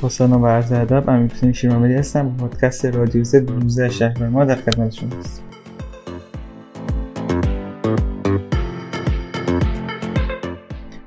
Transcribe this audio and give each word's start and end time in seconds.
با 0.00 0.08
سلام 0.08 0.42
و 0.42 0.46
عرض 0.46 0.72
ادب 0.72 1.10
امیر 1.10 1.32
حسین 1.32 1.52
شیرمحمدی 1.52 1.94
هستم 1.94 2.28
با 2.28 2.46
پادکست 2.46 2.84
رادیو 2.84 3.24
زد 3.24 3.50
19 3.50 3.88
شهریور 3.88 4.28
ماه 4.28 4.44
در 4.44 4.54
خدمت 4.54 4.92
شما 4.92 5.10
هستم. 5.20 5.42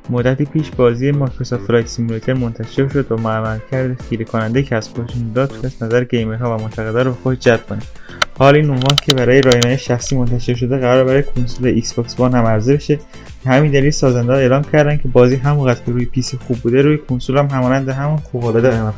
مدتی 0.10 0.46
پیش 0.46 0.72
بازی 0.72 1.12
Microsoft 1.12 1.68
Flight 1.68 1.88
Simulator 1.88 2.36
منتشر 2.36 2.88
شد 2.88 3.12
و 3.12 3.16
عملکرد 3.16 4.02
خیره 4.02 4.26
کننده 4.26 4.64
کسب 4.64 5.06
داد 5.36 5.50
تونست 5.50 5.84
نظر 5.84 6.04
gamer 6.04 6.49
ها 6.49 6.58
و 6.58 6.62
منتقدا 6.62 7.02
رو 7.02 7.12
به 7.12 7.18
خود 7.24 7.40
جلب 7.40 7.68
کنه. 7.68 7.82
حال 8.38 8.56
این 8.56 8.70
عنوان 8.70 8.96
که 9.02 9.14
برای 9.14 9.42
رایانه 9.42 9.78
شخصی 9.78 10.18
منتشر 10.18 10.54
شده 10.54 10.78
قرار 10.78 11.04
برای 11.06 11.24
کنسول 11.24 11.68
Xbox 11.68 12.20
One 12.20 12.36
هم 12.36 12.46
عرضه 12.46 12.74
بشه. 12.74 13.00
همین 13.46 13.72
دلیل 13.72 13.90
سازنده 13.90 14.34
اعلام 14.34 14.64
کردن 14.64 14.98
که 14.98 15.08
بازی 15.08 15.36
همونقدر 15.36 15.80
که 15.86 15.92
روی 15.92 16.06
PC 16.06 16.38
خوب 16.38 16.58
بوده 16.58 16.82
روی 16.82 16.98
کنسول 16.98 17.38
هم 17.38 17.48
همانند 17.48 17.90
همون 17.90 18.18
فوق 18.18 18.46
العاده 18.46 18.72
عمل 18.72 18.92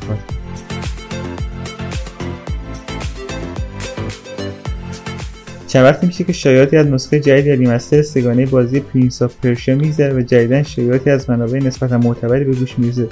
چند 5.68 5.84
وقتی 5.84 6.08
میشه 6.08 6.24
که 6.24 6.34
شایعاتی 6.34 6.78
از 6.78 6.88
نسخه 6.88 7.20
جدید 7.20 7.50
ریمستر 7.50 8.02
سگانه 8.02 8.46
بازی 8.46 8.80
پرینس 8.80 9.22
آف 9.22 9.36
پرشیا 9.44 9.76
میگذره 9.76 10.14
و 10.14 10.22
جدیدا 10.22 10.64
شایعاتی 10.64 11.10
از 11.10 11.30
منابع 11.30 11.60
نسبتا 11.60 11.98
معتبری 11.98 12.44
به 12.44 12.54
گوش 12.54 12.80
می‌رسه 12.80 13.08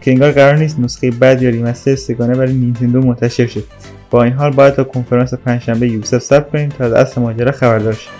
که 0.00 0.10
انگار 0.10 0.32
قرار 0.32 0.56
نیست 0.56 0.80
نسخه 0.80 1.10
بعد 1.10 1.42
یا 1.42 1.50
ریمستر 1.50 1.94
سگانه 1.94 2.34
برای 2.34 2.54
نینتندو 2.54 3.00
منتشر 3.00 3.46
شد 3.46 3.64
با 4.10 4.22
این 4.22 4.32
حال 4.32 4.52
باید 4.52 4.74
تا 4.74 4.84
کنفرانس 4.84 5.34
پنجشنبه 5.34 5.88
یوسف 5.88 6.18
صبر 6.18 6.50
کنیم 6.50 6.68
تا 6.68 6.84
از 6.84 6.92
اصل 6.92 7.20
ماجرا 7.20 7.52
خبردار 7.52 7.92
شیم. 7.92 8.12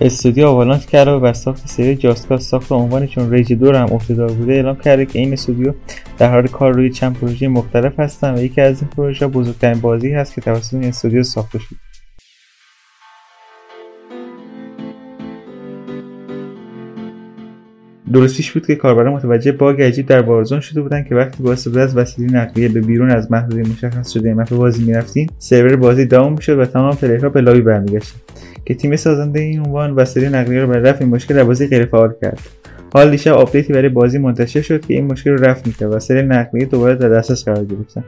استودیو 0.00 0.46
آوالانچ 0.46 0.84
کرده 0.84 1.10
و 1.10 1.20
بر 1.20 1.32
ساخت 1.32 1.68
سری 1.68 1.96
جاسکا 1.96 2.38
ساخت 2.38 2.72
عنوانی 2.72 3.06
چون 3.06 3.30
ریج 3.30 3.52
دور 3.52 3.74
هم 3.74 3.92
افتدار 3.92 4.32
بوده 4.32 4.52
اعلام 4.52 4.76
کرده 4.76 5.06
که 5.06 5.18
این 5.18 5.32
استودیو 5.32 5.72
در 6.18 6.30
حال 6.30 6.46
کار 6.46 6.72
روی 6.72 6.90
چند 6.90 7.18
پروژه 7.18 7.48
مختلف 7.48 8.00
هستن 8.00 8.34
و 8.34 8.42
یکی 8.42 8.60
از 8.60 8.80
این 8.80 8.90
پروژه 8.90 9.26
بزرگترین 9.26 9.80
بازی 9.80 10.12
هست 10.12 10.34
که 10.34 10.40
توسط 10.40 10.74
این 10.74 10.84
استودیو 10.84 11.22
ساخته 11.22 11.58
شد 11.58 11.85
درستیش 18.12 18.52
بود 18.52 18.66
که 18.66 18.74
کاربران 18.74 19.12
متوجه 19.12 19.52
باگ 19.52 19.82
عجیب 19.82 20.06
در 20.06 20.22
بارزون 20.22 20.60
شده 20.60 20.82
بودن 20.82 21.04
که 21.04 21.14
وقتی 21.14 21.42
با 21.42 21.52
استفاده 21.52 21.80
از 21.80 21.96
وسیله 21.96 22.32
نقلیه 22.32 22.68
به 22.68 22.80
بیرون 22.80 23.10
از 23.10 23.32
محدوده 23.32 23.70
مشخص 23.70 24.12
شده 24.12 24.34
مپ 24.34 24.48
بازی 24.48 24.84
می‌رفتیم 24.84 25.30
سرور 25.38 25.76
بازی 25.76 26.06
داون 26.06 26.32
می‌شد 26.32 26.58
و 26.58 26.64
تمام 26.64 26.96
پلیرها 26.96 27.28
به 27.28 27.40
لابی 27.40 27.60
برمیگشتن 27.60 28.18
که 28.64 28.74
تیم 28.74 28.96
سازنده 28.96 29.40
این 29.40 29.60
عنوان 29.60 29.90
وسیله 29.90 30.28
نقلیه 30.28 30.60
رو 30.60 30.66
برای 30.66 30.82
رفع 30.82 31.04
این 31.04 31.14
مشکل 31.14 31.34
در 31.34 31.44
بازی 31.44 31.66
غیر 31.66 31.84
فعال 31.84 32.12
کرد. 32.22 32.40
حال 32.92 33.10
دیشب 33.10 33.32
آپدیتی 33.32 33.72
برای 33.72 33.88
بازی 33.88 34.18
منتشر 34.18 34.60
شد 34.60 34.86
که 34.86 34.94
این 34.94 35.12
مشکل 35.12 35.30
رو 35.30 35.44
رفع 35.44 35.62
می‌کرد 35.66 35.92
وسیله 35.92 36.22
نقلیه 36.22 36.64
دوباره 36.64 36.94
در 36.94 37.08
دسترس 37.08 37.44
قرار 37.44 37.64
گرفتن. 37.64 38.04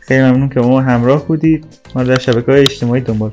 خیلی 0.00 0.22
ممنون 0.22 0.48
که 0.48 0.60
ما 0.60 0.80
همراه 0.80 1.26
بودید. 1.26 1.64
ما 1.94 2.02
در 2.02 2.18
شبکه 2.18 2.52
های 2.52 2.60
اجتماعی 2.60 3.00
دنبال 3.00 3.30